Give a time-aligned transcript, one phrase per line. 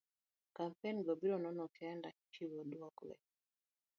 [0.55, 3.17] Kampen go biro nono kendo chiwo dwoko e